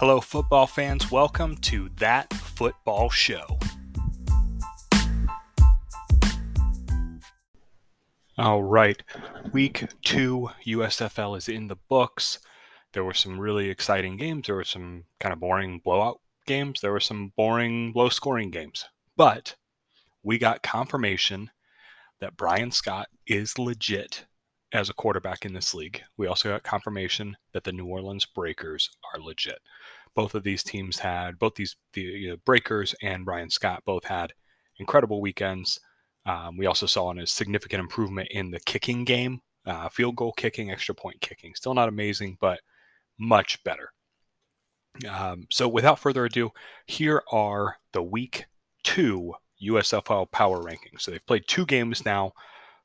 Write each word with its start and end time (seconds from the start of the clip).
Hello, 0.00 0.20
football 0.20 0.68
fans. 0.68 1.10
Welcome 1.10 1.56
to 1.56 1.88
That 1.96 2.32
Football 2.32 3.10
Show. 3.10 3.58
All 8.38 8.62
right. 8.62 9.02
Week 9.52 9.88
two 10.02 10.50
USFL 10.64 11.36
is 11.36 11.48
in 11.48 11.66
the 11.66 11.78
books. 11.88 12.38
There 12.92 13.02
were 13.02 13.12
some 13.12 13.40
really 13.40 13.70
exciting 13.70 14.16
games. 14.16 14.46
There 14.46 14.54
were 14.54 14.62
some 14.62 15.02
kind 15.18 15.32
of 15.32 15.40
boring 15.40 15.80
blowout 15.82 16.20
games. 16.46 16.80
There 16.80 16.92
were 16.92 17.00
some 17.00 17.32
boring, 17.36 17.92
low 17.96 18.08
scoring 18.08 18.52
games. 18.52 18.84
But 19.16 19.56
we 20.22 20.38
got 20.38 20.62
confirmation 20.62 21.50
that 22.20 22.36
Bryan 22.36 22.70
Scott 22.70 23.08
is 23.26 23.58
legit 23.58 24.26
as 24.72 24.90
a 24.90 24.94
quarterback 24.94 25.44
in 25.44 25.52
this 25.52 25.74
league. 25.74 26.02
We 26.16 26.26
also 26.26 26.50
got 26.50 26.62
confirmation 26.62 27.36
that 27.52 27.64
the 27.64 27.72
New 27.72 27.86
Orleans 27.86 28.26
Breakers 28.26 28.90
are 29.12 29.20
legit. 29.20 29.58
Both 30.14 30.34
of 30.34 30.42
these 30.42 30.62
teams 30.62 30.98
had 30.98 31.38
both 31.38 31.54
these 31.54 31.76
the 31.92 32.02
you 32.02 32.30
know, 32.30 32.36
Breakers 32.44 32.94
and 33.02 33.24
Bryan 33.24 33.50
Scott 33.50 33.82
both 33.86 34.04
had 34.04 34.32
incredible 34.78 35.20
weekends. 35.20 35.80
Um, 36.26 36.56
we 36.56 36.66
also 36.66 36.86
saw 36.86 37.12
a 37.12 37.26
significant 37.26 37.80
improvement 37.80 38.28
in 38.30 38.50
the 38.50 38.60
kicking 38.60 39.04
game, 39.04 39.40
uh, 39.64 39.88
field 39.88 40.16
goal 40.16 40.32
kicking, 40.32 40.70
extra 40.70 40.94
point 40.94 41.20
kicking. 41.20 41.54
Still 41.54 41.74
not 41.74 41.88
amazing, 41.88 42.36
but 42.40 42.60
much 43.18 43.62
better. 43.64 43.92
Um, 45.08 45.46
so, 45.50 45.68
without 45.68 45.98
further 45.98 46.24
ado, 46.24 46.50
here 46.86 47.22
are 47.30 47.76
the 47.92 48.02
week 48.02 48.46
two 48.82 49.34
USFL 49.62 50.30
power 50.30 50.62
rankings. 50.62 51.00
So, 51.02 51.10
they've 51.10 51.26
played 51.26 51.44
two 51.46 51.64
games 51.64 52.04
now 52.04 52.32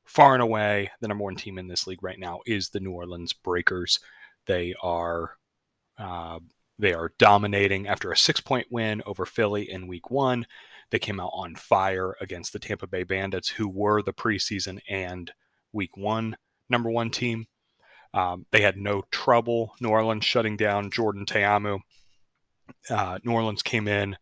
far 0.04 0.34
and 0.34 0.42
away 0.42 0.90
the 1.00 1.08
number 1.08 1.24
one 1.24 1.36
team 1.36 1.58
in 1.58 1.68
this 1.68 1.86
league 1.86 2.02
right 2.02 2.18
now 2.18 2.40
is 2.46 2.68
the 2.68 2.80
New 2.80 2.92
Orleans 2.92 3.32
Breakers. 3.32 4.00
They 4.46 4.74
are 4.82 5.36
uh, 5.98 6.40
they 6.78 6.92
are 6.92 7.12
dominating 7.18 7.86
after 7.86 8.10
a 8.10 8.16
six 8.16 8.40
point 8.40 8.66
win 8.70 9.02
over 9.06 9.24
Philly 9.24 9.70
in 9.70 9.86
Week 9.86 10.10
One. 10.10 10.46
They 10.90 10.98
came 10.98 11.20
out 11.20 11.30
on 11.32 11.56
fire 11.56 12.14
against 12.20 12.52
the 12.52 12.58
Tampa 12.58 12.86
Bay 12.86 13.04
Bandits, 13.04 13.48
who 13.48 13.68
were 13.68 14.02
the 14.02 14.12
preseason 14.12 14.80
and 14.88 15.32
Week 15.72 15.96
One 15.96 16.36
number 16.68 16.90
one 16.90 17.10
team. 17.10 17.46
Um, 18.12 18.46
they 18.52 18.60
had 18.60 18.76
no 18.76 19.02
trouble. 19.10 19.74
New 19.80 19.88
Orleans 19.88 20.24
shutting 20.24 20.56
down 20.56 20.90
Jordan 20.90 21.26
Ta'amu. 21.26 21.80
Uh, 22.88 23.18
New 23.24 23.32
Orleans 23.32 23.62
came 23.62 23.88
in 23.88 24.16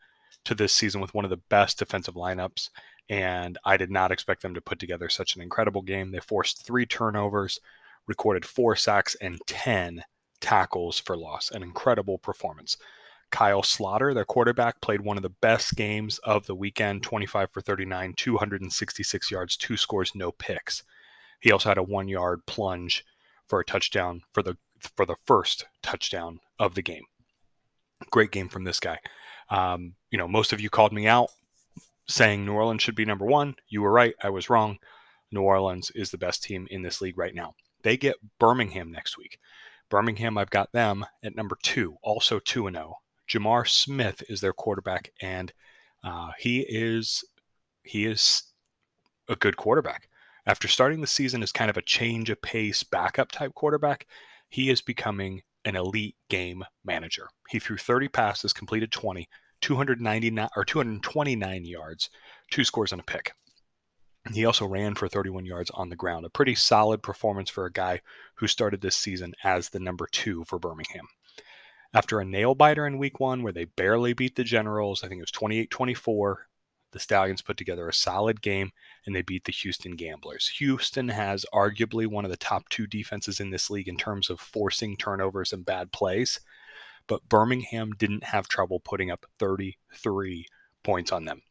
to 0.44 0.54
this 0.54 0.72
season 0.72 1.00
with 1.00 1.14
one 1.14 1.24
of 1.24 1.30
the 1.30 1.40
best 1.48 1.78
defensive 1.78 2.14
lineups 2.14 2.68
and 3.12 3.58
I 3.62 3.76
did 3.76 3.90
not 3.90 4.10
expect 4.10 4.40
them 4.40 4.54
to 4.54 4.62
put 4.62 4.78
together 4.78 5.10
such 5.10 5.36
an 5.36 5.42
incredible 5.42 5.82
game. 5.82 6.12
They 6.12 6.18
forced 6.18 6.64
three 6.64 6.86
turnovers, 6.86 7.60
recorded 8.06 8.46
four 8.46 8.74
sacks, 8.74 9.14
and 9.20 9.38
10 9.46 10.04
tackles 10.40 10.98
for 10.98 11.14
loss. 11.14 11.50
An 11.50 11.62
incredible 11.62 12.16
performance. 12.16 12.78
Kyle 13.30 13.60
Sloter, 13.60 14.14
their 14.14 14.24
quarterback, 14.24 14.80
played 14.80 15.02
one 15.02 15.18
of 15.18 15.22
the 15.22 15.28
best 15.28 15.74
games 15.74 16.20
of 16.20 16.46
the 16.46 16.54
weekend 16.54 17.02
25 17.02 17.50
for 17.50 17.60
39, 17.60 18.14
266 18.16 19.30
yards, 19.30 19.58
two 19.58 19.76
scores, 19.76 20.14
no 20.14 20.32
picks. 20.32 20.82
He 21.38 21.52
also 21.52 21.68
had 21.68 21.76
a 21.76 21.82
one 21.82 22.08
yard 22.08 22.46
plunge 22.46 23.04
for 23.46 23.60
a 23.60 23.64
touchdown 23.64 24.22
for 24.32 24.42
the 24.42 24.56
for 24.96 25.04
the 25.04 25.16
first 25.26 25.66
touchdown 25.82 26.40
of 26.58 26.74
the 26.74 26.82
game. 26.82 27.04
Great 28.10 28.30
game 28.30 28.48
from 28.48 28.64
this 28.64 28.80
guy. 28.80 29.00
Um, 29.50 29.96
you 30.10 30.16
know, 30.16 30.26
most 30.26 30.54
of 30.54 30.62
you 30.62 30.70
called 30.70 30.94
me 30.94 31.06
out 31.06 31.30
saying 32.08 32.44
New 32.44 32.52
Orleans 32.52 32.82
should 32.82 32.94
be 32.94 33.04
number 33.04 33.24
one. 33.24 33.54
You 33.68 33.82
were 33.82 33.92
right. 33.92 34.14
I 34.22 34.30
was 34.30 34.50
wrong. 34.50 34.78
New 35.30 35.42
Orleans 35.42 35.90
is 35.94 36.10
the 36.10 36.18
best 36.18 36.42
team 36.42 36.66
in 36.70 36.82
this 36.82 37.00
league 37.00 37.18
right 37.18 37.34
now. 37.34 37.54
They 37.82 37.96
get 37.96 38.16
Birmingham 38.38 38.92
next 38.92 39.16
week. 39.16 39.38
Birmingham, 39.88 40.38
I've 40.38 40.50
got 40.50 40.72
them 40.72 41.04
at 41.22 41.36
number 41.36 41.56
two, 41.62 41.96
also 42.02 42.38
2 42.38 42.70
0. 42.70 42.96
J'Mar 43.28 43.68
Smith 43.68 44.22
is 44.28 44.40
their 44.40 44.52
quarterback, 44.52 45.12
and 45.20 45.52
uh, 46.04 46.30
he 46.38 46.60
is 46.60 47.24
he 47.82 48.06
is 48.06 48.44
a 49.28 49.36
good 49.36 49.56
quarterback. 49.56 50.08
After 50.46 50.66
starting 50.66 51.00
the 51.00 51.06
season 51.06 51.42
as 51.42 51.52
kind 51.52 51.70
of 51.70 51.76
a 51.76 51.82
change 51.82 52.30
of 52.30 52.42
pace 52.42 52.82
backup 52.82 53.30
type 53.30 53.54
quarterback, 53.54 54.06
he 54.48 54.70
is 54.70 54.80
becoming 54.80 55.42
an 55.64 55.76
elite 55.76 56.16
game 56.28 56.64
manager. 56.84 57.28
He 57.48 57.58
threw 57.58 57.76
30 57.76 58.08
passes, 58.08 58.52
completed 58.52 58.90
20, 58.90 59.28
299 59.62 60.48
or 60.56 60.64
229 60.64 61.64
yards, 61.64 62.10
two 62.50 62.64
scores 62.64 62.92
and 62.92 63.00
a 63.00 63.04
pick. 63.04 63.32
He 64.32 64.44
also 64.44 64.66
ran 64.66 64.94
for 64.94 65.08
31 65.08 65.46
yards 65.46 65.70
on 65.70 65.88
the 65.88 65.96
ground. 65.96 66.24
A 66.24 66.30
pretty 66.30 66.54
solid 66.54 67.02
performance 67.02 67.50
for 67.50 67.64
a 67.64 67.72
guy 67.72 68.00
who 68.36 68.46
started 68.46 68.80
this 68.80 68.94
season 68.94 69.34
as 69.42 69.70
the 69.70 69.80
number 69.80 70.06
two 70.10 70.44
for 70.44 70.58
Birmingham. 70.58 71.08
After 71.94 72.20
a 72.20 72.24
nail 72.24 72.54
biter 72.54 72.86
in 72.86 72.98
week 72.98 73.18
one 73.18 73.42
where 73.42 73.52
they 73.52 73.64
barely 73.64 74.12
beat 74.12 74.36
the 74.36 74.44
Generals, 74.44 75.02
I 75.02 75.08
think 75.08 75.18
it 75.18 75.22
was 75.22 75.30
28 75.32 75.70
24, 75.70 76.46
the 76.92 76.98
Stallions 76.98 77.42
put 77.42 77.56
together 77.56 77.88
a 77.88 77.92
solid 77.92 78.40
game 78.42 78.70
and 79.04 79.14
they 79.14 79.22
beat 79.22 79.44
the 79.44 79.52
Houston 79.52 79.96
Gamblers. 79.96 80.48
Houston 80.58 81.08
has 81.08 81.44
arguably 81.52 82.06
one 82.06 82.24
of 82.24 82.30
the 82.30 82.36
top 82.36 82.68
two 82.68 82.86
defenses 82.86 83.40
in 83.40 83.50
this 83.50 83.70
league 83.70 83.88
in 83.88 83.96
terms 83.96 84.30
of 84.30 84.40
forcing 84.40 84.96
turnovers 84.96 85.52
and 85.52 85.64
bad 85.64 85.90
plays 85.90 86.40
but 87.12 87.28
Birmingham 87.28 87.90
didn't 87.98 88.24
have 88.24 88.48
trouble 88.48 88.80
putting 88.80 89.10
up 89.10 89.26
33 89.38 90.46
points 90.82 91.12
on 91.12 91.26
them. 91.26 91.42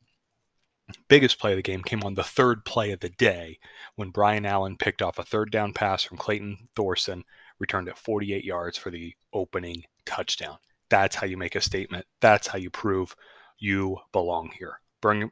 Biggest 1.07 1.38
play 1.38 1.51
of 1.51 1.57
the 1.57 1.61
game 1.61 1.83
came 1.83 2.03
on 2.03 2.16
the 2.16 2.23
third 2.23 2.66
play 2.66 2.89
of 2.89 2.99
the 2.99 3.09
day 3.09 3.59
when 3.95 4.09
Brian 4.09 4.44
Allen 4.44 4.75
picked 4.75 5.03
off 5.03 5.19
a 5.19 5.23
third 5.23 5.51
down 5.51 5.72
pass 5.72 6.01
from 6.01 6.17
Clayton 6.17 6.57
Thorson, 6.75 7.25
returned 7.59 7.89
at 7.89 7.99
48 7.99 8.44
yards 8.44 8.75
for 8.75 8.89
the 8.89 9.13
opening 9.33 9.83
touchdown. 10.03 10.57
That's 10.89 11.17
how 11.17 11.27
you 11.27 11.38
make 11.38 11.53
a 11.53 11.61
statement. 11.61 12.07
That's 12.22 12.47
how 12.47 12.57
you 12.57 12.72
prove 12.72 13.16
you 13.59 13.99
belong 14.11 14.49
here. 14.57 14.79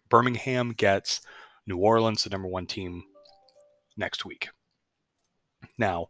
Birmingham 0.10 0.74
gets 0.74 1.22
New 1.66 1.78
Orleans, 1.78 2.24
the 2.24 2.30
number 2.30 2.48
one 2.48 2.68
team, 2.68 3.04
next 3.98 4.26
week. 4.26 4.50
Now, 5.80 6.10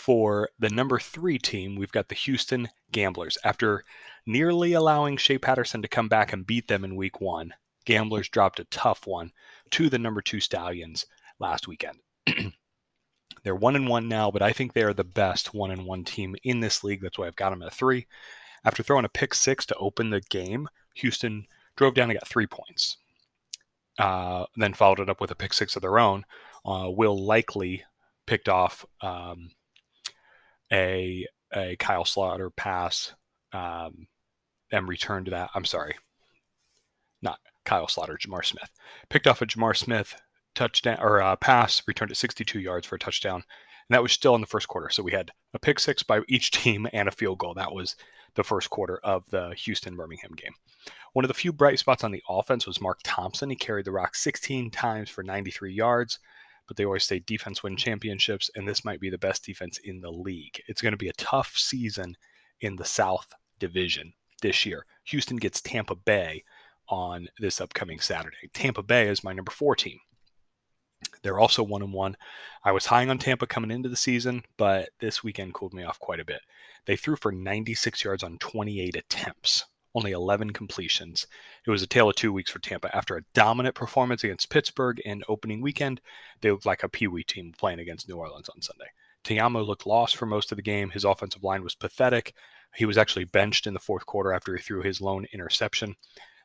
for 0.00 0.48
the 0.58 0.70
number 0.70 0.98
three 0.98 1.38
team, 1.38 1.76
we've 1.76 1.92
got 1.92 2.08
the 2.08 2.14
Houston 2.14 2.70
Gamblers. 2.90 3.36
After 3.44 3.84
nearly 4.26 4.72
allowing 4.72 5.18
Shea 5.18 5.36
Patterson 5.36 5.82
to 5.82 5.88
come 5.88 6.08
back 6.08 6.32
and 6.32 6.46
beat 6.46 6.68
them 6.68 6.84
in 6.84 6.96
week 6.96 7.20
one, 7.20 7.52
Gamblers 7.84 8.28
dropped 8.28 8.58
a 8.58 8.64
tough 8.64 9.06
one 9.06 9.32
to 9.72 9.90
the 9.90 9.98
number 9.98 10.22
two 10.22 10.40
Stallions 10.40 11.04
last 11.38 11.68
weekend. 11.68 11.98
they're 13.42 13.54
one 13.54 13.76
and 13.76 13.88
one 13.88 14.08
now, 14.08 14.30
but 14.30 14.42
I 14.42 14.52
think 14.52 14.72
they 14.72 14.82
are 14.82 14.94
the 14.94 15.04
best 15.04 15.52
one 15.52 15.70
and 15.70 15.84
one 15.84 16.04
team 16.04 16.34
in 16.42 16.60
this 16.60 16.82
league. 16.82 17.02
That's 17.02 17.18
why 17.18 17.26
I've 17.26 17.36
got 17.36 17.50
them 17.50 17.62
at 17.62 17.72
three. 17.72 18.06
After 18.64 18.82
throwing 18.82 19.04
a 19.04 19.10
pick 19.10 19.34
six 19.34 19.66
to 19.66 19.76
open 19.76 20.10
the 20.10 20.22
game, 20.22 20.68
Houston 20.94 21.46
drove 21.76 21.94
down 21.94 22.10
and 22.10 22.18
got 22.18 22.28
three 22.28 22.46
points. 22.46 22.96
Uh, 23.98 24.46
then 24.56 24.72
followed 24.72 25.00
it 25.00 25.10
up 25.10 25.20
with 25.20 25.30
a 25.30 25.34
pick 25.34 25.52
six 25.52 25.76
of 25.76 25.82
their 25.82 25.98
own. 25.98 26.24
Uh, 26.64 26.88
Will 26.88 27.22
Likely 27.22 27.84
picked 28.26 28.48
off 28.48 28.86
um, 29.02 29.50
a 30.72 31.26
a 31.52 31.76
Kyle 31.76 32.04
Sloter 32.04 32.54
pass 32.54 33.12
um, 33.52 34.06
and 34.70 34.88
returned 34.88 35.26
to 35.26 35.30
that. 35.32 35.50
I'm 35.54 35.64
sorry, 35.64 35.96
not 37.22 37.38
Kyle 37.64 37.86
Sloter, 37.86 38.16
J'Mar 38.18 38.44
Smith 38.44 38.70
picked 39.08 39.26
off 39.26 39.42
a 39.42 39.46
J'Mar 39.46 39.76
Smith 39.76 40.14
touchdown 40.54 40.98
or 41.00 41.20
uh, 41.20 41.36
pass, 41.36 41.82
returned 41.86 42.10
it 42.10 42.16
62 42.16 42.58
yards 42.58 42.86
for 42.86 42.96
a 42.96 42.98
touchdown, 42.98 43.36
and 43.36 43.94
that 43.94 44.02
was 44.02 44.12
still 44.12 44.34
in 44.34 44.40
the 44.40 44.46
first 44.46 44.68
quarter. 44.68 44.88
So 44.90 45.02
we 45.02 45.12
had 45.12 45.30
a 45.54 45.58
pick 45.58 45.78
six 45.78 46.02
by 46.02 46.20
each 46.28 46.50
team 46.52 46.88
and 46.92 47.08
a 47.08 47.12
field 47.12 47.38
goal. 47.38 47.54
That 47.54 47.72
was 47.72 47.96
the 48.34 48.44
first 48.44 48.70
quarter 48.70 48.98
of 49.02 49.28
the 49.30 49.52
Houston 49.64 49.96
Birmingham 49.96 50.32
game. 50.36 50.52
One 51.12 51.24
of 51.24 51.28
the 51.28 51.34
few 51.34 51.52
bright 51.52 51.80
spots 51.80 52.04
on 52.04 52.12
the 52.12 52.22
offense 52.28 52.66
was 52.66 52.80
Mark 52.80 53.00
Thompson. 53.02 53.50
He 53.50 53.56
carried 53.56 53.84
the 53.84 53.92
rock 53.92 54.14
16 54.14 54.70
times 54.70 55.10
for 55.10 55.24
93 55.24 55.72
yards 55.72 56.20
but 56.70 56.76
they 56.76 56.84
always 56.84 57.02
say 57.02 57.18
defense 57.18 57.64
win 57.64 57.76
championships, 57.76 58.48
and 58.54 58.68
this 58.68 58.84
might 58.84 59.00
be 59.00 59.10
the 59.10 59.18
best 59.18 59.44
defense 59.44 59.76
in 59.78 60.02
the 60.02 60.12
league. 60.12 60.62
It's 60.68 60.80
going 60.80 60.92
to 60.92 60.96
be 60.96 61.08
a 61.08 61.12
tough 61.14 61.54
season 61.56 62.16
in 62.60 62.76
the 62.76 62.84
South 62.84 63.34
Division 63.58 64.12
this 64.40 64.64
year. 64.64 64.86
Houston 65.06 65.38
gets 65.38 65.60
Tampa 65.60 65.96
Bay 65.96 66.44
on 66.88 67.26
this 67.40 67.60
upcoming 67.60 67.98
Saturday. 67.98 68.50
Tampa 68.54 68.84
Bay 68.84 69.08
is 69.08 69.24
my 69.24 69.32
number 69.32 69.50
four 69.50 69.74
team. 69.74 69.98
They're 71.24 71.40
also 71.40 71.64
one 71.64 71.82
and 71.82 71.92
one. 71.92 72.16
I 72.62 72.70
was 72.70 72.86
high 72.86 73.04
on 73.04 73.18
Tampa 73.18 73.48
coming 73.48 73.72
into 73.72 73.88
the 73.88 73.96
season, 73.96 74.44
but 74.56 74.90
this 75.00 75.24
weekend 75.24 75.54
cooled 75.54 75.74
me 75.74 75.82
off 75.82 75.98
quite 75.98 76.20
a 76.20 76.24
bit. 76.24 76.42
They 76.86 76.94
threw 76.94 77.16
for 77.16 77.32
96 77.32 78.04
yards 78.04 78.22
on 78.22 78.38
28 78.38 78.94
attempts 78.94 79.64
only 79.94 80.12
11 80.12 80.50
completions. 80.50 81.26
It 81.66 81.70
was 81.70 81.82
a 81.82 81.86
tale 81.86 82.08
of 82.08 82.16
two 82.16 82.32
weeks 82.32 82.50
for 82.50 82.58
Tampa. 82.58 82.94
After 82.94 83.16
a 83.16 83.24
dominant 83.34 83.74
performance 83.74 84.24
against 84.24 84.50
Pittsburgh 84.50 85.00
in 85.00 85.22
opening 85.28 85.60
weekend, 85.60 86.00
they 86.40 86.50
looked 86.50 86.66
like 86.66 86.82
a 86.82 86.88
Pee 86.88 87.08
Wee 87.08 87.24
team 87.24 87.52
playing 87.56 87.80
against 87.80 88.08
New 88.08 88.16
Orleans 88.16 88.48
on 88.48 88.62
Sunday. 88.62 88.86
Ta'amu 89.24 89.64
looked 89.64 89.86
lost 89.86 90.16
for 90.16 90.26
most 90.26 90.52
of 90.52 90.56
the 90.56 90.62
game. 90.62 90.90
His 90.90 91.04
offensive 91.04 91.44
line 91.44 91.62
was 91.62 91.74
pathetic. 91.74 92.34
He 92.74 92.84
was 92.84 92.96
actually 92.96 93.24
benched 93.24 93.66
in 93.66 93.74
the 93.74 93.80
fourth 93.80 94.06
quarter 94.06 94.32
after 94.32 94.56
he 94.56 94.62
threw 94.62 94.82
his 94.82 95.00
lone 95.00 95.26
interception. 95.32 95.96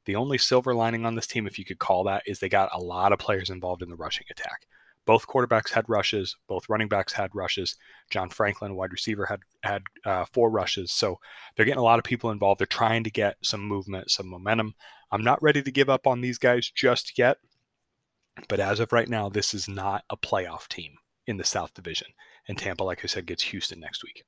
The 0.05 0.15
only 0.15 0.37
silver 0.37 0.73
lining 0.73 1.05
on 1.05 1.15
this 1.15 1.27
team, 1.27 1.47
if 1.47 1.57
you 1.57 1.65
could 1.65 1.79
call 1.79 2.03
that, 2.05 2.23
is 2.25 2.39
they 2.39 2.49
got 2.49 2.69
a 2.73 2.81
lot 2.81 3.11
of 3.11 3.19
players 3.19 3.49
involved 3.49 3.81
in 3.81 3.89
the 3.89 3.95
rushing 3.95 4.25
attack. 4.29 4.67
Both 5.05 5.27
quarterbacks 5.27 5.71
had 5.71 5.87
rushes. 5.87 6.35
Both 6.47 6.67
running 6.67 6.87
backs 6.87 7.13
had 7.13 7.33
rushes. 7.33 7.75
John 8.09 8.29
Franklin, 8.29 8.75
wide 8.75 8.91
receiver, 8.91 9.25
had 9.25 9.41
had 9.63 9.83
uh, 10.03 10.25
four 10.25 10.49
rushes. 10.49 10.91
So 10.91 11.19
they're 11.55 11.65
getting 11.65 11.79
a 11.79 11.83
lot 11.83 11.99
of 11.99 12.05
people 12.05 12.31
involved. 12.31 12.59
They're 12.59 12.67
trying 12.67 13.03
to 13.03 13.11
get 13.11 13.37
some 13.43 13.61
movement, 13.61 14.09
some 14.09 14.27
momentum. 14.27 14.73
I'm 15.11 15.23
not 15.23 15.41
ready 15.41 15.61
to 15.61 15.71
give 15.71 15.89
up 15.89 16.07
on 16.07 16.21
these 16.21 16.37
guys 16.37 16.71
just 16.73 17.17
yet. 17.17 17.37
But 18.49 18.59
as 18.59 18.79
of 18.79 18.91
right 18.91 19.07
now, 19.07 19.29
this 19.29 19.53
is 19.53 19.67
not 19.67 20.03
a 20.09 20.17
playoff 20.17 20.67
team 20.67 20.95
in 21.25 21.37
the 21.37 21.43
South 21.43 21.73
Division. 21.73 22.07
And 22.47 22.57
Tampa, 22.57 22.83
like 22.83 23.01
I 23.03 23.07
said, 23.07 23.25
gets 23.25 23.43
Houston 23.43 23.79
next 23.79 24.03
week. 24.03 24.23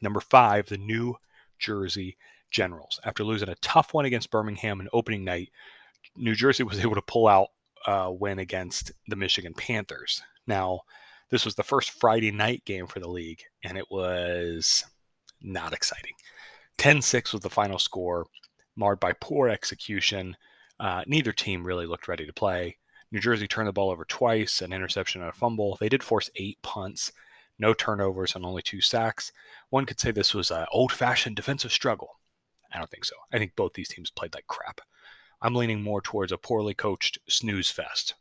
Number 0.00 0.20
five, 0.20 0.68
the 0.68 0.78
New 0.78 1.16
Jersey 1.58 2.16
Generals. 2.50 3.00
After 3.04 3.24
losing 3.24 3.48
a 3.48 3.56
tough 3.56 3.92
one 3.92 4.04
against 4.04 4.30
Birmingham 4.30 4.80
in 4.80 4.88
opening 4.92 5.24
night, 5.24 5.50
New 6.16 6.34
Jersey 6.34 6.62
was 6.62 6.80
able 6.80 6.94
to 6.94 7.02
pull 7.02 7.26
out 7.26 7.48
a 7.86 8.12
win 8.12 8.38
against 8.38 8.92
the 9.08 9.16
Michigan 9.16 9.54
Panthers. 9.54 10.22
Now, 10.46 10.80
this 11.30 11.44
was 11.44 11.54
the 11.54 11.62
first 11.62 11.90
Friday 11.90 12.30
night 12.30 12.64
game 12.64 12.86
for 12.86 13.00
the 13.00 13.08
league, 13.08 13.42
and 13.62 13.76
it 13.78 13.86
was 13.90 14.84
not 15.42 15.72
exciting. 15.72 16.14
10 16.78 17.02
6 17.02 17.32
was 17.32 17.42
the 17.42 17.50
final 17.50 17.78
score, 17.78 18.26
marred 18.76 19.00
by 19.00 19.12
poor 19.20 19.48
execution. 19.48 20.36
Uh, 20.80 21.04
neither 21.06 21.32
team 21.32 21.64
really 21.64 21.86
looked 21.86 22.08
ready 22.08 22.26
to 22.26 22.32
play. 22.32 22.76
New 23.12 23.20
Jersey 23.20 23.46
turned 23.46 23.68
the 23.68 23.72
ball 23.72 23.90
over 23.90 24.04
twice, 24.04 24.60
an 24.60 24.72
interception 24.72 25.20
and 25.20 25.30
a 25.30 25.32
fumble. 25.32 25.76
They 25.80 25.88
did 25.88 26.02
force 26.02 26.30
eight 26.36 26.58
punts, 26.62 27.12
no 27.58 27.72
turnovers, 27.72 28.34
and 28.34 28.44
only 28.44 28.62
two 28.62 28.80
sacks. 28.80 29.30
One 29.70 29.86
could 29.86 30.00
say 30.00 30.10
this 30.10 30.34
was 30.34 30.50
an 30.50 30.66
old 30.72 30.90
fashioned 30.90 31.36
defensive 31.36 31.72
struggle. 31.72 32.18
I 32.72 32.78
don't 32.78 32.90
think 32.90 33.04
so. 33.04 33.14
I 33.32 33.38
think 33.38 33.54
both 33.54 33.74
these 33.74 33.88
teams 33.88 34.10
played 34.10 34.34
like 34.34 34.48
crap. 34.48 34.80
I'm 35.44 35.54
leaning 35.54 35.82
more 35.82 36.00
towards 36.00 36.32
a 36.32 36.38
poorly 36.38 36.72
coached 36.72 37.18
snooze 37.28 37.70
fest. 37.70 38.14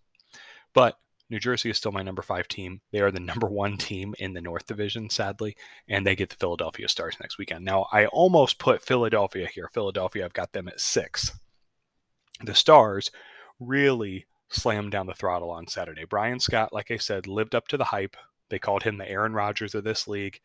But 0.74 1.00
New 1.30 1.40
Jersey 1.40 1.70
is 1.70 1.78
still 1.78 1.94
my 1.94 2.04
number 2.04 2.22
five 2.22 2.50
team. 2.50 2.82
They 2.92 3.00
are 3.00 3.12
the 3.12 3.20
number 3.22 3.48
one 3.48 3.78
team 3.78 4.14
in 4.20 4.34
the 4.34 4.42
North 4.42 4.66
Division, 4.66 5.10
sadly, 5.10 5.56
and 5.88 6.06
they 6.06 6.18
get 6.18 6.30
the 6.30 6.36
Philadelphia 6.36 6.90
Stars 6.90 7.16
next 7.22 7.38
weekend. 7.38 7.64
Now, 7.64 7.88
I 7.94 8.08
almost 8.08 8.60
put 8.60 8.84
Philadelphia 8.84 9.48
here. 9.48 9.70
Philadelphia, 9.74 10.26
I've 10.26 10.34
got 10.34 10.52
them 10.52 10.68
at 10.68 10.82
six. 10.82 11.32
The 12.44 12.54
Stars 12.54 13.10
really 13.58 14.28
slammed 14.50 14.92
down 14.92 15.08
the 15.08 15.14
throttle 15.14 15.50
on 15.50 15.68
Saturday. 15.68 16.04
Bryan 16.04 16.42
Scott, 16.42 16.74
like 16.74 16.92
I 16.92 16.98
said, 16.98 17.26
lived 17.26 17.56
up 17.56 17.70
to 17.70 17.78
the 17.78 17.86
hype. 17.86 18.18
They 18.50 18.60
called 18.60 18.84
him 18.84 18.98
the 18.98 19.10
Aaron 19.10 19.34
Rodgers 19.34 19.74
of 19.74 19.86
this 19.86 20.10
league. 20.10 20.42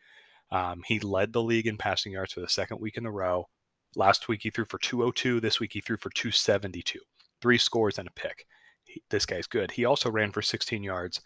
Um, 0.52 0.82
he 0.86 1.00
led 1.00 1.32
the 1.32 1.42
league 1.42 1.66
in 1.66 1.76
passing 1.76 2.12
yards 2.12 2.32
for 2.32 2.40
the 2.40 2.48
second 2.48 2.80
week 2.80 2.96
in 2.96 3.04
a 3.04 3.10
row. 3.10 3.48
Last 3.96 4.28
week 4.28 4.40
he 4.42 4.50
threw 4.50 4.64
for 4.64 4.78
202. 4.78 5.40
This 5.40 5.60
week 5.60 5.72
he 5.72 5.80
threw 5.80 5.96
for 5.96 6.10
272. 6.10 7.00
Three 7.40 7.58
scores 7.58 7.98
and 7.98 8.08
a 8.08 8.12
pick. 8.12 8.46
He, 8.84 9.02
this 9.10 9.26
guy's 9.26 9.46
good. 9.46 9.72
He 9.72 9.84
also 9.84 10.10
ran 10.10 10.32
for 10.32 10.42
16 10.42 10.82
yards 10.82 11.20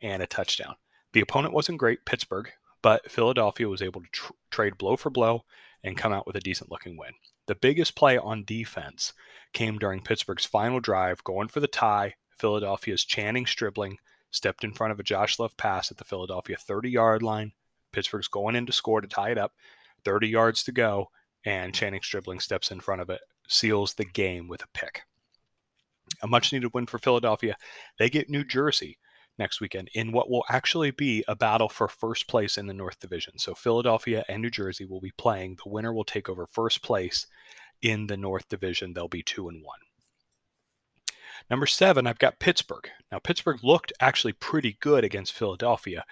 and 0.00 0.22
a 0.22 0.26
touchdown. 0.26 0.76
The 1.12 1.20
opponent 1.20 1.54
wasn't 1.54 1.78
great, 1.78 2.04
Pittsburgh, 2.04 2.50
but 2.82 3.10
Philadelphia 3.10 3.68
was 3.68 3.82
able 3.82 4.02
to 4.02 4.08
tr- 4.12 4.32
trade 4.50 4.78
blow 4.78 4.96
for 4.96 5.10
blow 5.10 5.44
and 5.82 5.96
come 5.96 6.12
out 6.12 6.26
with 6.26 6.36
a 6.36 6.40
decent 6.40 6.70
looking 6.70 6.96
win. 6.96 7.12
The 7.46 7.54
biggest 7.54 7.94
play 7.94 8.18
on 8.18 8.44
defense 8.44 9.14
came 9.52 9.78
during 9.78 10.02
Pittsburgh's 10.02 10.44
final 10.44 10.80
drive, 10.80 11.24
going 11.24 11.48
for 11.48 11.60
the 11.60 11.66
tie. 11.66 12.16
Philadelphia's 12.38 13.04
Channing 13.04 13.46
Stribling 13.46 13.96
stepped 14.30 14.64
in 14.64 14.72
front 14.72 14.92
of 14.92 15.00
a 15.00 15.04
Josh 15.04 15.38
Love 15.38 15.56
pass 15.56 15.90
at 15.90 15.96
the 15.96 16.04
Philadelphia 16.04 16.56
30 16.56 16.90
yard 16.90 17.22
line. 17.22 17.52
Pittsburgh's 17.92 18.28
going 18.28 18.54
in 18.54 18.66
to 18.66 18.72
score 18.72 19.00
to 19.00 19.08
tie 19.08 19.30
it 19.30 19.38
up. 19.38 19.52
30 20.04 20.28
yards 20.28 20.62
to 20.64 20.72
go 20.72 21.08
and 21.44 21.74
Channing 21.74 22.02
Stribling 22.02 22.40
steps 22.40 22.70
in 22.70 22.80
front 22.80 23.00
of 23.00 23.10
it, 23.10 23.20
seals 23.48 23.94
the 23.94 24.04
game 24.04 24.48
with 24.48 24.62
a 24.62 24.68
pick. 24.74 25.02
A 26.22 26.26
much 26.26 26.52
needed 26.52 26.72
win 26.74 26.86
for 26.86 26.98
Philadelphia. 26.98 27.56
They 27.98 28.10
get 28.10 28.30
New 28.30 28.44
Jersey 28.44 28.98
next 29.38 29.60
weekend 29.60 29.88
in 29.94 30.12
what 30.12 30.28
will 30.28 30.44
actually 30.48 30.90
be 30.90 31.24
a 31.28 31.36
battle 31.36 31.68
for 31.68 31.86
first 31.86 32.28
place 32.28 32.58
in 32.58 32.66
the 32.66 32.74
North 32.74 32.98
Division. 32.98 33.38
So 33.38 33.54
Philadelphia 33.54 34.24
and 34.28 34.42
New 34.42 34.50
Jersey 34.50 34.84
will 34.84 35.00
be 35.00 35.12
playing. 35.16 35.56
The 35.62 35.70
winner 35.70 35.92
will 35.92 36.04
take 36.04 36.28
over 36.28 36.46
first 36.46 36.82
place 36.82 37.26
in 37.80 38.08
the 38.08 38.16
North 38.16 38.48
Division. 38.48 38.92
They'll 38.92 39.08
be 39.08 39.22
two 39.22 39.48
and 39.48 39.62
one. 39.64 39.78
Number 41.48 41.66
seven, 41.66 42.06
I've 42.06 42.18
got 42.18 42.40
Pittsburgh. 42.40 42.88
Now, 43.10 43.20
Pittsburgh 43.20 43.62
looked 43.62 43.92
actually 44.00 44.32
pretty 44.34 44.76
good 44.80 45.04
against 45.04 45.32
Philadelphia 45.32 46.04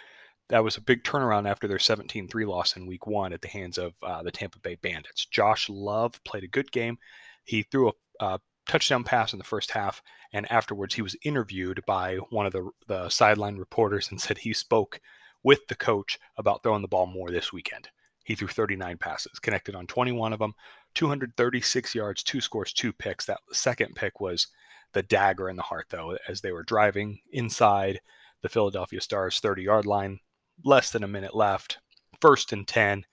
that 0.49 0.63
was 0.63 0.77
a 0.77 0.83
big 0.83 1.03
turnaround 1.03 1.49
after 1.49 1.67
their 1.67 1.79
17 1.79 2.29
3 2.29 2.45
loss 2.45 2.77
in 2.77 2.87
week 2.87 3.07
one 3.07 3.33
at 3.33 3.43
the 3.43 3.49
hands 3.49 3.79
of 3.79 3.95
uh, 4.03 4.23
the 4.23 4.31
Tampa 4.31 4.59
Bay 4.59 4.77
Bandits. 4.77 5.27
Josh 5.27 5.69
Love 5.69 6.23
played 6.25 6.45
a 6.45 6.49
good 6.49 6.71
game. 6.71 6.99
He 7.45 7.63
threw 7.63 7.89
a, 7.89 8.25
a, 8.25 8.41
touchdown 8.67 9.05
pass 9.05 9.33
in 9.33 9.39
the 9.39 9.45
first 9.45 9.71
half, 9.71 10.03
and 10.33 10.51
afterwards 10.51 10.95
he 10.95 11.03
was 11.03 11.15
interviewed 11.23 11.81
by 11.87 12.17
one 12.31 12.47
of 12.47 12.53
the, 12.53 12.69
the 12.89 13.09
sideline 13.09 13.57
reporters 13.57 14.11
and 14.11 14.21
said 14.23 14.39
he 14.39 14.53
spoke 14.53 15.01
with 15.45 15.67
the 15.69 15.77
coach 15.77 16.19
about 16.37 16.63
throwing 16.63 16.83
the 16.83 16.89
ball 16.89 17.07
more 17.07 17.31
this 17.31 17.53
weekend. 17.53 17.89
He 18.25 18.35
threw 18.35 18.49
39 18.49 18.99
passes, 18.99 19.39
connected 19.39 19.77
on 19.77 19.87
21 19.87 20.33
of 20.33 20.41
them, 20.41 20.55
236 20.95 21.95
yards, 21.95 22.25
two 22.25 22.41
scores, 22.41 22.73
two 22.73 22.93
picks. 22.93 23.27
That 23.27 23.39
second 23.53 23.95
pick 23.95 24.21
was 24.21 24.49
the 24.95 25.05
dagger 25.05 25.49
in 25.49 25.55
the 25.55 25.63
heart, 25.63 25.87
though, 25.91 26.19
as 26.27 26.41
they 26.41 26.51
were 26.51 26.65
driving 26.65 27.21
inside 27.31 28.01
the 28.43 28.49
Philadelphia 28.49 29.01
Stars 29.01 29.39
30 29.39 29.63
yard 29.63 29.87
line 29.87 30.19
less 30.65 30.91
than 30.91 31.05
a 31.05 31.09
minute 31.09 31.35
left, 31.35 31.79
first 32.21 32.53
and 32.53 32.67
10, 32.67 33.05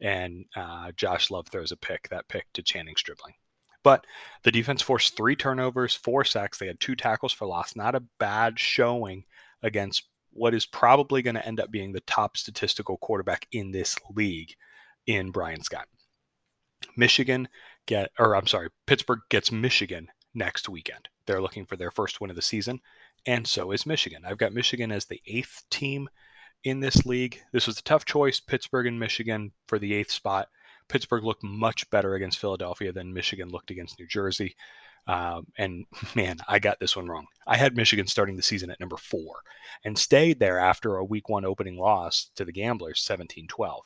and 0.00 0.44
uh, 0.56 0.92
Josh 0.96 1.30
Love 1.30 1.48
throws 1.48 1.72
a 1.72 1.76
pick, 1.76 2.08
that 2.08 2.28
pick 2.28 2.46
to 2.54 2.62
Channing 2.62 2.96
Stribling. 2.96 3.34
But 3.82 4.06
the 4.44 4.52
defense 4.52 4.80
forced 4.82 5.16
three 5.16 5.36
turnovers, 5.36 5.94
four 5.94 6.24
sacks. 6.24 6.58
They 6.58 6.66
had 6.66 6.80
two 6.80 6.94
tackles 6.94 7.32
for 7.32 7.46
loss. 7.46 7.74
Not 7.74 7.94
a 7.94 8.04
bad 8.18 8.58
showing 8.58 9.24
against 9.62 10.04
what 10.32 10.54
is 10.54 10.66
probably 10.66 11.22
going 11.22 11.34
to 11.34 11.46
end 11.46 11.60
up 11.60 11.70
being 11.70 11.92
the 11.92 12.00
top 12.00 12.36
statistical 12.36 12.96
quarterback 12.96 13.46
in 13.52 13.70
this 13.70 13.96
league 14.14 14.54
in 15.06 15.30
Bryan 15.30 15.62
Scott. 15.62 15.88
Michigan 16.96 17.48
get, 17.86 18.10
or 18.18 18.36
I'm 18.36 18.46
sorry, 18.46 18.68
Pittsburgh 18.86 19.20
gets 19.28 19.52
Michigan 19.52 20.08
next 20.34 20.68
weekend. 20.68 21.08
They're 21.26 21.42
looking 21.42 21.66
for 21.66 21.76
their 21.76 21.90
first 21.90 22.20
win 22.20 22.30
of 22.30 22.36
the 22.36 22.42
season, 22.42 22.80
and 23.26 23.46
so 23.46 23.72
is 23.72 23.86
Michigan. 23.86 24.24
I've 24.24 24.38
got 24.38 24.52
Michigan 24.52 24.90
as 24.90 25.06
the 25.06 25.20
eighth 25.26 25.62
team 25.70 26.08
in 26.64 26.80
this 26.80 27.04
league. 27.04 27.40
This 27.52 27.66
was 27.66 27.78
a 27.78 27.82
tough 27.82 28.04
choice, 28.04 28.40
Pittsburgh 28.40 28.86
and 28.86 28.98
Michigan 28.98 29.52
for 29.66 29.78
the 29.78 29.94
eighth 29.94 30.10
spot. 30.10 30.48
Pittsburgh 30.88 31.24
looked 31.24 31.42
much 31.42 31.88
better 31.90 32.14
against 32.14 32.38
Philadelphia 32.38 32.92
than 32.92 33.12
Michigan 33.12 33.48
looked 33.48 33.70
against 33.70 33.98
New 33.98 34.06
Jersey. 34.06 34.56
Um, 35.06 35.46
and 35.58 35.86
man, 36.14 36.38
I 36.48 36.58
got 36.58 36.80
this 36.80 36.96
one 36.96 37.08
wrong. 37.08 37.26
I 37.46 37.56
had 37.56 37.76
Michigan 37.76 38.06
starting 38.06 38.36
the 38.36 38.42
season 38.42 38.70
at 38.70 38.80
number 38.80 38.96
four 38.96 39.40
and 39.84 39.98
stayed 39.98 40.38
there 40.38 40.58
after 40.58 40.96
a 40.96 41.04
week 41.04 41.28
one 41.28 41.44
opening 41.44 41.76
loss 41.76 42.30
to 42.36 42.44
the 42.44 42.52
Gamblers 42.52 43.00
17 43.00 43.48
12. 43.48 43.84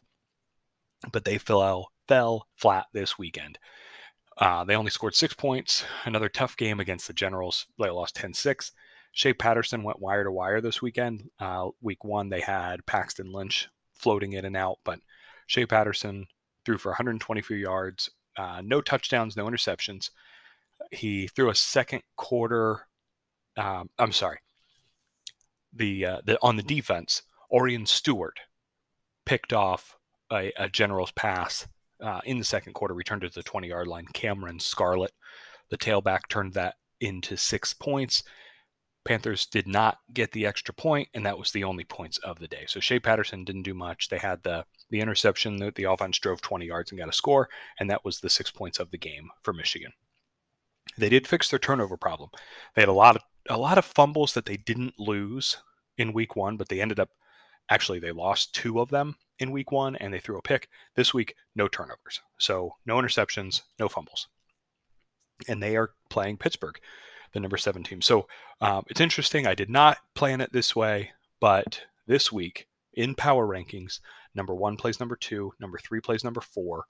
But 1.12 1.24
they 1.24 1.38
fell, 1.38 1.90
fell 2.08 2.48
flat 2.56 2.86
this 2.92 3.18
weekend. 3.18 3.58
Uh, 4.38 4.64
they 4.64 4.76
only 4.76 4.90
scored 4.90 5.14
six 5.14 5.32
points. 5.34 5.84
Another 6.04 6.28
tough 6.28 6.56
game 6.56 6.80
against 6.80 7.06
the 7.06 7.12
Generals. 7.12 7.66
They 7.78 7.88
lost 7.88 8.16
10 8.16 8.34
6. 8.34 8.72
Shea 9.16 9.32
Patterson 9.32 9.82
went 9.82 9.98
wire 9.98 10.24
to 10.24 10.30
wire 10.30 10.60
this 10.60 10.82
weekend. 10.82 11.30
Uh, 11.40 11.70
week 11.80 12.04
one, 12.04 12.28
they 12.28 12.42
had 12.42 12.84
Paxton 12.84 13.32
Lynch 13.32 13.66
floating 13.94 14.34
in 14.34 14.44
and 14.44 14.54
out, 14.54 14.76
but 14.84 15.00
Shea 15.46 15.64
Patterson 15.64 16.26
threw 16.66 16.76
for 16.76 16.90
124 16.90 17.56
yards, 17.56 18.10
uh, 18.36 18.60
no 18.62 18.82
touchdowns, 18.82 19.34
no 19.34 19.46
interceptions. 19.46 20.10
He 20.90 21.28
threw 21.28 21.48
a 21.48 21.54
second 21.54 22.02
quarter. 22.16 22.88
Um, 23.56 23.88
I'm 23.98 24.12
sorry. 24.12 24.40
The, 25.72 26.04
uh, 26.04 26.20
the 26.26 26.38
on 26.42 26.56
the 26.56 26.62
defense, 26.62 27.22
Orion 27.50 27.86
Stewart 27.86 28.38
picked 29.24 29.54
off 29.54 29.96
a, 30.30 30.52
a 30.58 30.68
general's 30.68 31.12
pass 31.12 31.66
uh, 32.02 32.20
in 32.26 32.36
the 32.36 32.44
second 32.44 32.74
quarter, 32.74 32.92
returned 32.92 33.22
to 33.22 33.30
the 33.30 33.42
20 33.42 33.68
yard 33.68 33.86
line. 33.86 34.04
Cameron 34.12 34.60
Scarlett, 34.60 35.12
the 35.70 35.78
tailback, 35.78 36.28
turned 36.28 36.52
that 36.52 36.74
into 37.00 37.38
six 37.38 37.72
points. 37.72 38.22
Panthers 39.06 39.46
did 39.46 39.66
not 39.68 39.98
get 40.12 40.32
the 40.32 40.46
extra 40.46 40.74
point, 40.74 41.08
and 41.14 41.24
that 41.24 41.38
was 41.38 41.52
the 41.52 41.64
only 41.64 41.84
points 41.84 42.18
of 42.18 42.38
the 42.38 42.48
day. 42.48 42.64
So 42.66 42.80
Shea 42.80 42.98
Patterson 42.98 43.44
didn't 43.44 43.62
do 43.62 43.74
much. 43.74 44.08
They 44.08 44.18
had 44.18 44.42
the 44.42 44.64
the 44.90 45.00
interception. 45.00 45.56
The, 45.56 45.70
the 45.70 45.84
offense 45.84 46.18
drove 46.18 46.40
20 46.40 46.66
yards 46.66 46.90
and 46.90 46.98
got 46.98 47.08
a 47.08 47.12
score, 47.12 47.48
and 47.78 47.88
that 47.88 48.04
was 48.04 48.20
the 48.20 48.30
six 48.30 48.50
points 48.50 48.78
of 48.78 48.90
the 48.90 48.98
game 48.98 49.30
for 49.42 49.52
Michigan. 49.52 49.92
They 50.98 51.08
did 51.08 51.26
fix 51.26 51.50
their 51.50 51.58
turnover 51.58 51.96
problem. 51.96 52.30
They 52.74 52.82
had 52.82 52.88
a 52.88 52.92
lot 52.92 53.16
of 53.16 53.22
a 53.48 53.58
lot 53.58 53.78
of 53.78 53.84
fumbles 53.84 54.34
that 54.34 54.46
they 54.46 54.56
didn't 54.56 54.98
lose 54.98 55.58
in 55.96 56.12
week 56.12 56.34
one, 56.34 56.56
but 56.56 56.68
they 56.68 56.80
ended 56.80 56.98
up 56.98 57.10
actually 57.70 57.98
they 57.98 58.12
lost 58.12 58.54
two 58.54 58.80
of 58.80 58.90
them 58.90 59.16
in 59.38 59.52
week 59.52 59.70
one, 59.70 59.94
and 59.96 60.12
they 60.12 60.18
threw 60.18 60.38
a 60.38 60.42
pick. 60.42 60.68
This 60.94 61.14
week, 61.14 61.34
no 61.54 61.68
turnovers, 61.68 62.20
so 62.38 62.76
no 62.84 62.96
interceptions, 62.96 63.62
no 63.78 63.88
fumbles, 63.88 64.28
and 65.46 65.62
they 65.62 65.76
are 65.76 65.92
playing 66.10 66.38
Pittsburgh 66.38 66.80
the 67.36 67.40
number 67.40 67.58
seven 67.58 67.84
team. 67.84 68.00
So 68.00 68.26
um, 68.60 68.84
it's 68.88 69.00
interesting. 69.00 69.46
I 69.46 69.54
did 69.54 69.70
not 69.70 69.98
plan 70.14 70.40
it 70.40 70.52
this 70.52 70.74
way, 70.74 71.12
but 71.38 71.82
this 72.06 72.32
week 72.32 72.66
in 72.94 73.14
power 73.14 73.46
rankings, 73.46 74.00
number 74.34 74.54
one 74.54 74.76
plays 74.76 74.98
number 74.98 75.16
two, 75.16 75.52
number 75.60 75.78
three 75.78 76.00
plays 76.00 76.24
number 76.24 76.40
four, 76.40 76.86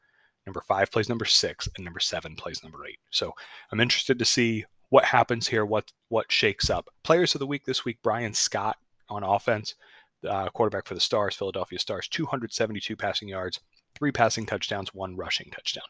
number 0.46 0.60
five 0.60 0.90
plays 0.92 1.08
number 1.08 1.24
six, 1.24 1.68
and 1.76 1.84
number 1.84 1.98
seven 1.98 2.36
plays 2.36 2.62
number 2.62 2.86
eight. 2.86 3.00
So 3.10 3.32
I'm 3.72 3.80
interested 3.80 4.18
to 4.20 4.24
see 4.24 4.64
what 4.88 5.06
happens 5.06 5.48
here, 5.48 5.66
what 5.66 5.92
what 6.08 6.30
shakes 6.30 6.70
up. 6.70 6.88
Players 7.02 7.34
of 7.34 7.40
the 7.40 7.46
week 7.46 7.64
this 7.64 7.84
week: 7.84 7.98
Bryan 8.02 8.32
Scott 8.32 8.76
on 9.08 9.24
offense, 9.24 9.74
uh, 10.28 10.48
quarterback 10.50 10.86
for 10.86 10.94
the 10.94 11.00
Stars, 11.00 11.34
Philadelphia 11.34 11.80
Stars, 11.80 12.06
272 12.06 12.94
passing 12.94 13.28
yards, 13.28 13.58
three 13.98 14.12
passing 14.12 14.46
touchdowns, 14.46 14.94
one 14.94 15.16
rushing 15.16 15.50
touchdown. 15.50 15.86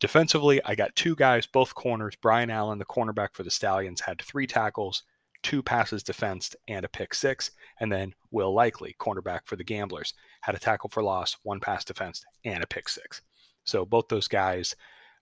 Defensively, 0.00 0.60
I 0.64 0.74
got 0.74 0.94
two 0.94 1.16
guys, 1.16 1.46
both 1.46 1.74
corners. 1.74 2.14
Brian 2.20 2.50
Allen, 2.50 2.78
the 2.78 2.84
cornerback 2.84 3.30
for 3.32 3.42
the 3.42 3.50
Stallions, 3.50 4.00
had 4.00 4.22
three 4.22 4.46
tackles, 4.46 5.02
two 5.42 5.62
passes 5.62 6.04
defensed, 6.04 6.54
and 6.68 6.84
a 6.84 6.88
pick 6.88 7.14
six. 7.14 7.50
And 7.80 7.90
then 7.90 8.14
Will 8.30 8.54
Likely, 8.54 8.94
cornerback 9.00 9.40
for 9.44 9.56
the 9.56 9.64
Gamblers, 9.64 10.14
had 10.42 10.54
a 10.54 10.60
tackle 10.60 10.88
for 10.88 11.02
loss, 11.02 11.36
one 11.42 11.58
pass 11.58 11.84
defensed, 11.84 12.24
and 12.44 12.62
a 12.62 12.66
pick 12.66 12.88
six. 12.88 13.22
So 13.64 13.84
both 13.84 14.08
those 14.08 14.28
guys 14.28 14.76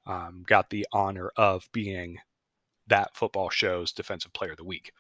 um, 0.06 0.44
got 0.46 0.68
the 0.70 0.86
honor 0.92 1.32
of 1.36 1.68
being 1.72 2.18
that 2.86 3.16
football 3.16 3.50
show's 3.50 3.92
defensive 3.92 4.32
player 4.32 4.52
of 4.52 4.58
the 4.58 4.64
week. 4.64 4.92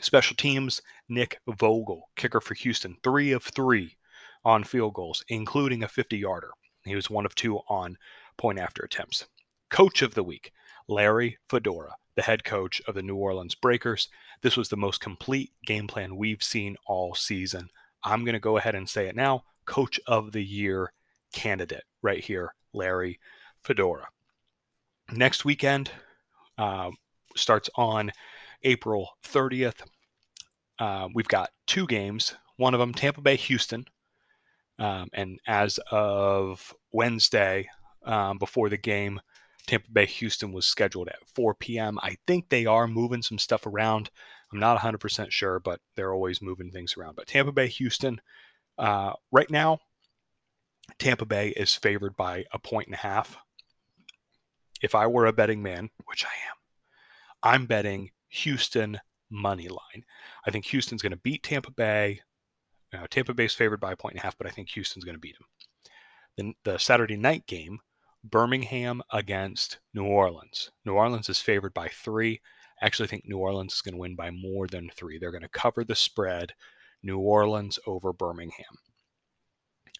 Special 0.00 0.36
teams, 0.36 0.80
Nick 1.08 1.40
Vogel, 1.48 2.10
kicker 2.16 2.40
for 2.40 2.54
Houston, 2.54 2.96
three 3.02 3.32
of 3.32 3.42
three 3.42 3.96
on 4.44 4.62
field 4.62 4.94
goals, 4.94 5.24
including 5.28 5.82
a 5.82 5.88
50 5.88 6.16
yarder. 6.16 6.50
He 6.84 6.94
was 6.94 7.10
one 7.10 7.26
of 7.26 7.34
two 7.34 7.58
on 7.68 7.98
point 8.38 8.58
after 8.58 8.82
attempts. 8.82 9.26
Coach 9.70 10.00
of 10.00 10.14
the 10.14 10.22
week, 10.22 10.52
Larry 10.88 11.36
Fedora, 11.48 11.96
the 12.16 12.22
head 12.22 12.44
coach 12.44 12.80
of 12.88 12.94
the 12.94 13.02
New 13.02 13.16
Orleans 13.16 13.54
Breakers. 13.54 14.08
This 14.40 14.56
was 14.56 14.70
the 14.70 14.76
most 14.76 15.00
complete 15.00 15.52
game 15.66 15.86
plan 15.86 16.16
we've 16.16 16.42
seen 16.42 16.76
all 16.86 17.14
season. 17.14 17.68
I'm 18.02 18.24
going 18.24 18.34
to 18.34 18.40
go 18.40 18.56
ahead 18.56 18.74
and 18.74 18.88
say 18.88 19.06
it 19.08 19.16
now. 19.16 19.44
Coach 19.66 20.00
of 20.06 20.32
the 20.32 20.44
year 20.44 20.92
candidate 21.32 21.84
right 22.00 22.24
here, 22.24 22.54
Larry 22.72 23.20
Fedora. 23.62 24.08
Next 25.12 25.44
weekend 25.44 25.90
uh, 26.56 26.90
starts 27.36 27.68
on 27.74 28.12
April 28.62 29.10
30th. 29.24 29.82
Uh, 30.78 31.08
we've 31.14 31.28
got 31.28 31.50
two 31.66 31.86
games. 31.86 32.34
One 32.56 32.74
of 32.74 32.80
them, 32.80 32.94
Tampa 32.94 33.20
Bay, 33.20 33.36
Houston. 33.36 33.86
Um, 34.78 35.08
and 35.12 35.40
as 35.46 35.78
of 35.90 36.72
Wednesday, 36.92 37.68
um, 38.04 38.38
before 38.38 38.68
the 38.68 38.76
game, 38.76 39.20
Tampa 39.66 39.90
Bay, 39.90 40.06
Houston 40.06 40.52
was 40.52 40.66
scheduled 40.66 41.08
at 41.08 41.26
4 41.34 41.54
p.m. 41.54 41.98
I 42.02 42.16
think 42.26 42.48
they 42.48 42.64
are 42.64 42.88
moving 42.88 43.22
some 43.22 43.38
stuff 43.38 43.66
around. 43.66 44.10
I'm 44.52 44.58
not 44.58 44.78
100% 44.80 45.30
sure, 45.30 45.60
but 45.60 45.80
they're 45.94 46.12
always 46.12 46.40
moving 46.40 46.70
things 46.70 46.96
around. 46.96 47.16
But 47.16 47.26
Tampa 47.26 47.52
Bay, 47.52 47.68
Houston, 47.68 48.20
uh, 48.78 49.12
right 49.30 49.50
now, 49.50 49.80
Tampa 50.98 51.26
Bay 51.26 51.50
is 51.50 51.74
favored 51.74 52.16
by 52.16 52.44
a 52.50 52.58
point 52.58 52.86
and 52.86 52.94
a 52.94 52.98
half. 52.98 53.36
If 54.80 54.94
I 54.94 55.06
were 55.06 55.26
a 55.26 55.32
betting 55.32 55.62
man, 55.62 55.90
which 56.06 56.24
I 56.24 56.28
am, 56.48 56.56
I'm 57.42 57.66
betting 57.66 58.10
Houston 58.28 59.00
money 59.30 59.68
line. 59.68 60.04
I 60.46 60.50
think 60.50 60.66
Houston's 60.66 61.02
going 61.02 61.12
to 61.12 61.18
beat 61.18 61.42
Tampa 61.42 61.70
Bay. 61.70 62.22
Uh, 62.96 63.06
Tampa 63.10 63.34
Bay's 63.34 63.54
favored 63.54 63.80
by 63.80 63.92
a 63.92 63.96
point 63.96 64.14
and 64.14 64.20
a 64.20 64.22
half, 64.22 64.38
but 64.38 64.46
I 64.46 64.50
think 64.50 64.70
Houston's 64.70 65.04
going 65.04 65.14
to 65.14 65.20
beat 65.20 65.36
them. 65.38 65.48
Then 66.36 66.54
the 66.64 66.78
Saturday 66.78 67.16
night 67.16 67.46
game, 67.46 67.80
Birmingham 68.24 69.02
against 69.12 69.78
New 69.94 70.04
Orleans. 70.04 70.70
New 70.84 70.94
Orleans 70.94 71.28
is 71.28 71.40
favored 71.40 71.74
by 71.74 71.88
three. 71.88 72.40
I 72.80 72.86
actually 72.86 73.08
think 73.08 73.24
New 73.26 73.38
Orleans 73.38 73.74
is 73.74 73.82
going 73.82 73.94
to 73.94 74.00
win 74.00 74.16
by 74.16 74.30
more 74.30 74.66
than 74.66 74.90
three. 74.94 75.18
They're 75.18 75.30
going 75.32 75.42
to 75.42 75.48
cover 75.48 75.84
the 75.84 75.94
spread. 75.94 76.54
New 77.02 77.18
Orleans 77.18 77.78
over 77.86 78.12
Birmingham. 78.12 78.78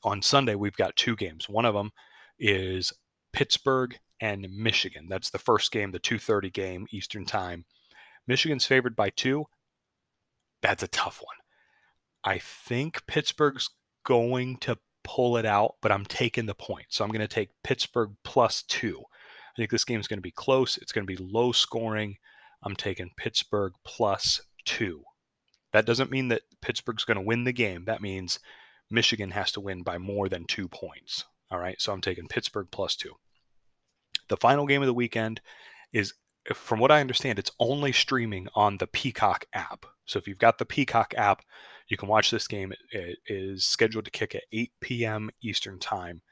On 0.05 0.23
Sunday, 0.23 0.55
we've 0.55 0.77
got 0.77 0.97
two 0.97 1.17
games. 1.17 1.49
One 1.49 1.65
of 1.65 1.75
them 1.75 1.93
is 2.39 2.93
Pittsburgh 3.33 3.99
and 4.21 4.49
Michigan. 4.51 5.07
That's 5.09 5.31
the 5.31 5.39
first 5.39 5.71
game, 5.71 5.93
the 5.93 6.01
2:30 6.01 6.53
game 6.53 6.87
Eastern 6.91 7.25
Time. 7.25 7.67
Michigan's 8.27 8.67
favored 8.67 8.95
by 8.95 9.11
2. 9.11 9.47
That's 10.61 10.83
a 10.83 10.89
tough 10.89 11.21
one. 11.23 11.37
I 12.25 12.39
think 12.39 13.07
Pittsburgh's 13.07 13.71
going 14.05 14.57
to 14.59 14.79
pull 15.09 15.39
it 15.39 15.47
out, 15.47 15.77
but 15.81 15.91
I'm 15.91 16.05
taking 16.05 16.45
the 16.45 16.55
point. 16.55 16.87
So 16.91 17.03
I'm 17.03 17.11
going 17.11 17.21
to 17.21 17.27
take 17.27 17.49
Pittsburgh 17.65 18.11
plus 18.25 18.63
2. 18.65 19.01
I 19.01 19.57
think 19.57 19.71
this 19.71 19.85
game 19.85 19.99
is 19.99 20.07
going 20.07 20.19
to 20.19 20.23
be 20.23 20.31
close. 20.31 20.77
It's 20.77 20.93
going 20.93 21.07
to 21.07 21.13
be 21.13 21.17
low 21.17 21.51
scoring. 21.51 22.19
I'm 22.63 22.77
taking 22.77 23.11
Pittsburgh 23.17 23.73
plus 23.85 24.43
2. 24.67 25.03
That 25.73 25.87
doesn't 25.87 26.11
mean 26.11 26.29
that 26.29 26.43
Pittsburgh's 26.61 27.05
going 27.05 27.17
to 27.17 27.25
win 27.25 27.45
the 27.45 27.53
game. 27.53 27.87
That 27.87 28.03
means 28.03 28.39
Michigan 28.91 29.31
has 29.31 29.51
to 29.53 29.61
win 29.61 29.83
by 29.83 29.97
more 29.97 30.29
than 30.29 30.45
2 30.45 30.69
points. 30.69 31.25
All 31.51 31.59
right, 31.59 31.81
so 31.81 31.93
I'm 31.93 32.03
taking 32.03 32.29
Pittsburgh 32.29 32.69
plus 32.71 32.95
2. 32.95 33.15
The 34.29 34.37
final 34.37 34.67
game 34.67 34.83
of 34.83 34.87
the 34.87 34.95
weekend 34.95 35.41
is, 35.91 36.13
from 36.53 36.81
what 36.81 36.91
I 36.93 37.01
understand, 37.01 37.39
it's 37.39 37.51
only 37.59 37.93
streaming 37.93 38.49
on 38.55 38.77
the 38.77 38.87
Peacock 38.87 39.47
app. 39.55 39.87
So 40.05 40.19
if 40.19 40.29
you've 40.29 40.39
got 40.39 40.59
the 40.59 40.67
Peacock 40.67 41.15
app, 41.17 41.43
you 41.89 41.97
can 41.97 42.09
watch 42.09 42.31
this 42.31 42.47
game. 42.47 42.73
It 42.91 43.19
is 43.27 43.65
scheduled 43.65 44.05
to 44.05 44.11
kick 44.11 44.35
at 44.35 44.45
8 44.53 44.73
p.m. 44.81 45.31
Eastern 45.43 45.79
Time. 45.79 46.23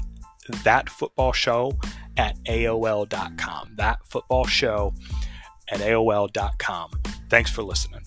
thatfootballshow 0.49 1.81
at 2.17 2.37
AOL.com. 2.45 3.73
That 3.77 3.99
football 4.05 4.45
show 4.45 4.93
at 5.71 5.79
AOL.com. 5.79 6.91
Thanks 7.29 7.49
for 7.51 7.63
listening. 7.63 8.01